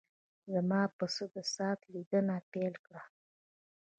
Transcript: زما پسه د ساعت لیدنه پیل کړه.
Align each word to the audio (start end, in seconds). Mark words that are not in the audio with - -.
زما 0.53 0.81
پسه 0.97 1.25
د 1.35 1.37
ساعت 1.53 1.79
لیدنه 1.93 2.35
پیل 2.51 2.73
کړه. 2.85 3.01